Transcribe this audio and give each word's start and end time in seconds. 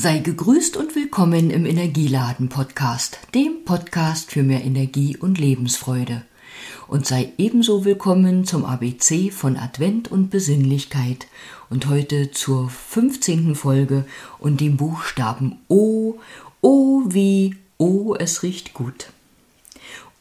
Sei 0.00 0.18
gegrüßt 0.18 0.76
und 0.76 0.94
willkommen 0.94 1.50
im 1.50 1.66
Energieladen 1.66 2.48
Podcast, 2.48 3.18
dem 3.34 3.64
Podcast 3.64 4.30
für 4.30 4.44
mehr 4.44 4.62
Energie 4.62 5.16
und 5.16 5.38
Lebensfreude. 5.38 6.22
Und 6.86 7.04
sei 7.04 7.32
ebenso 7.36 7.84
willkommen 7.84 8.44
zum 8.44 8.64
ABC 8.64 9.32
von 9.32 9.56
Advent 9.56 10.08
und 10.08 10.30
Besinnlichkeit 10.30 11.26
und 11.68 11.88
heute 11.88 12.30
zur 12.30 12.68
15. 12.70 13.56
Folge 13.56 14.04
und 14.38 14.60
dem 14.60 14.76
Buchstaben 14.76 15.58
O, 15.66 16.20
O 16.60 17.02
wie 17.08 17.56
O, 17.76 18.14
es 18.14 18.44
riecht 18.44 18.74
gut. 18.74 19.08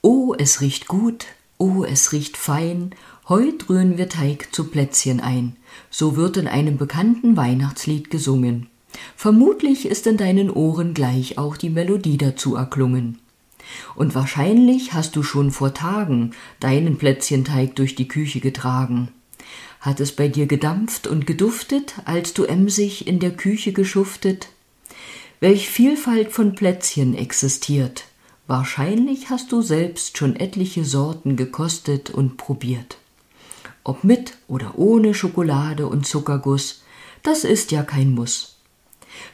O, 0.00 0.34
es 0.38 0.62
riecht 0.62 0.88
gut, 0.88 1.26
O, 1.58 1.84
es 1.84 2.12
riecht 2.12 2.38
fein, 2.38 2.94
heut 3.28 3.68
rühren 3.68 3.98
wir 3.98 4.08
Teig 4.08 4.54
zu 4.54 4.70
Plätzchen 4.70 5.20
ein. 5.20 5.54
So 5.90 6.16
wird 6.16 6.38
in 6.38 6.48
einem 6.48 6.78
bekannten 6.78 7.36
Weihnachtslied 7.36 8.08
gesungen. 8.08 8.70
Vermutlich 9.16 9.86
ist 9.86 10.06
in 10.06 10.16
deinen 10.16 10.50
Ohren 10.50 10.94
gleich 10.94 11.38
auch 11.38 11.56
die 11.56 11.70
Melodie 11.70 12.18
dazu 12.18 12.54
erklungen. 12.54 13.18
Und 13.94 14.14
wahrscheinlich 14.14 14.92
hast 14.92 15.16
du 15.16 15.22
schon 15.22 15.50
vor 15.50 15.74
Tagen 15.74 16.32
deinen 16.60 16.98
Plätzchenteig 16.98 17.74
durch 17.76 17.94
die 17.94 18.08
Küche 18.08 18.40
getragen. 18.40 19.08
Hat 19.80 20.00
es 20.00 20.12
bei 20.12 20.28
dir 20.28 20.46
gedampft 20.46 21.06
und 21.06 21.26
geduftet, 21.26 21.94
als 22.04 22.34
du 22.34 22.44
emsig 22.44 23.06
in 23.06 23.18
der 23.18 23.32
Küche 23.32 23.72
geschuftet? 23.72 24.48
Welch 25.40 25.68
Vielfalt 25.68 26.32
von 26.32 26.54
Plätzchen 26.54 27.14
existiert. 27.14 28.04
Wahrscheinlich 28.46 29.28
hast 29.28 29.52
du 29.52 29.60
selbst 29.60 30.16
schon 30.16 30.36
etliche 30.36 30.84
Sorten 30.84 31.36
gekostet 31.36 32.10
und 32.10 32.36
probiert. 32.36 32.98
Ob 33.84 34.02
mit 34.02 34.32
oder 34.48 34.78
ohne 34.78 35.14
Schokolade 35.14 35.86
und 35.86 36.06
Zuckerguss, 36.06 36.82
das 37.22 37.44
ist 37.44 37.70
ja 37.72 37.82
kein 37.82 38.12
Muss. 38.12 38.55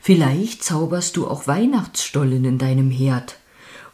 Vielleicht 0.00 0.64
zauberst 0.64 1.16
du 1.16 1.26
auch 1.26 1.46
Weihnachtsstollen 1.46 2.44
in 2.44 2.58
deinem 2.58 2.90
Herd, 2.90 3.38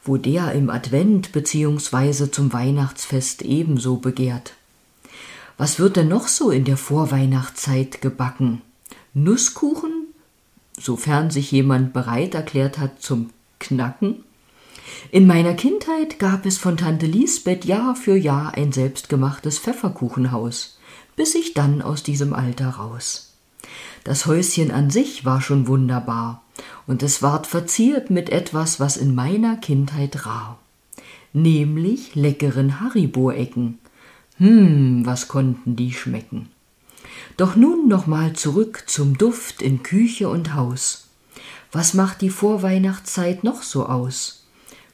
wo 0.02 0.16
der 0.16 0.52
im 0.52 0.70
Advent 0.70 1.32
beziehungsweise 1.32 2.30
zum 2.30 2.52
Weihnachtsfest 2.52 3.42
ebenso 3.42 3.96
begehrt. 3.96 4.54
Was 5.56 5.78
wird 5.78 5.96
denn 5.96 6.08
noch 6.08 6.28
so 6.28 6.50
in 6.50 6.64
der 6.64 6.76
Vorweihnachtszeit 6.76 8.00
gebacken? 8.00 8.62
Nusskuchen, 9.12 10.06
sofern 10.78 11.30
sich 11.30 11.50
jemand 11.50 11.92
bereit 11.92 12.34
erklärt 12.34 12.78
hat 12.78 13.02
zum 13.02 13.30
Knacken? 13.58 14.24
In 15.10 15.26
meiner 15.26 15.54
Kindheit 15.54 16.18
gab 16.18 16.46
es 16.46 16.58
von 16.58 16.76
Tante 16.76 17.06
Lisbeth 17.06 17.64
Jahr 17.64 17.94
für 17.94 18.16
Jahr 18.16 18.54
ein 18.54 18.72
selbstgemachtes 18.72 19.58
Pfefferkuchenhaus, 19.58 20.78
bis 21.16 21.34
ich 21.34 21.54
dann 21.54 21.82
aus 21.82 22.02
diesem 22.02 22.32
Alter 22.32 22.70
raus. 22.70 23.27
Das 24.04 24.26
Häuschen 24.26 24.70
an 24.70 24.90
sich 24.90 25.24
war 25.24 25.40
schon 25.40 25.66
wunderbar, 25.66 26.42
und 26.86 27.02
es 27.02 27.22
ward 27.22 27.46
verziert 27.46 28.10
mit 28.10 28.30
etwas, 28.30 28.80
was 28.80 28.96
in 28.96 29.14
meiner 29.14 29.56
Kindheit 29.56 30.26
rar, 30.26 30.58
nämlich 31.32 32.14
leckeren 32.14 32.80
Haribo-Ecken. 32.80 33.78
Hm, 34.38 35.04
was 35.04 35.28
konnten 35.28 35.76
die 35.76 35.92
schmecken. 35.92 36.48
Doch 37.36 37.56
nun 37.56 37.88
noch 37.88 38.06
mal 38.06 38.32
zurück 38.34 38.84
zum 38.86 39.18
Duft 39.18 39.62
in 39.62 39.82
Küche 39.82 40.28
und 40.28 40.54
Haus. 40.54 41.08
Was 41.72 41.94
macht 41.94 42.20
die 42.20 42.30
Vorweihnachtszeit 42.30 43.44
noch 43.44 43.62
so 43.62 43.86
aus? 43.86 44.46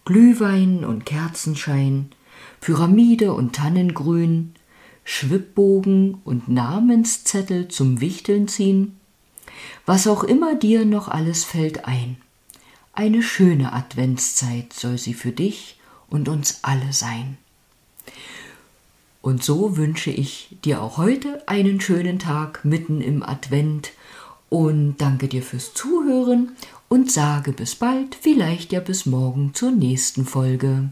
Glühwein 0.05 0.85
und 0.85 1.07
Kerzenschein, 1.07 2.11
Pyramide 2.61 3.33
und 3.33 3.55
Tannengrün, 3.55 4.55
Schwibbogen 5.05 6.21
und 6.25 6.49
Namenszettel 6.49 7.69
zum 7.69 8.01
Wichteln 8.01 8.49
ziehen? 8.49 8.97
Was 9.87 10.07
auch 10.07 10.25
immer 10.25 10.55
dir 10.55 10.85
noch 10.85 11.09
alles 11.09 11.45
fällt 11.45 11.85
ein. 11.85 12.17
Eine 12.93 13.23
schöne 13.23 13.73
Adventszeit 13.73 14.73
soll 14.73 14.99
sie 14.99 15.15
für 15.15 15.33
dich 15.33 15.79
und 16.09 16.29
uns 16.29 16.61
alle 16.63 16.93
sein. 16.93 17.39
Und 19.21 19.43
so 19.43 19.77
wünsche 19.77 20.11
ich 20.11 20.57
dir 20.65 20.83
auch 20.83 20.99
heute 20.99 21.49
einen 21.49 21.81
schönen 21.81 22.19
Tag 22.19 22.65
mitten 22.65 23.01
im 23.01 23.23
Advent 23.23 23.93
und 24.51 24.97
danke 24.99 25.29
dir 25.29 25.43
fürs 25.43 25.75
Zuhören 25.75 26.53
und 26.89 27.11
sage 27.11 27.53
bis 27.53 27.75
bald, 27.75 28.15
vielleicht 28.15 28.73
ja 28.73 28.81
bis 28.81 29.07
morgen 29.07 29.53
zur 29.55 29.73
nächsten 29.73 30.27
Folge. 30.27 30.91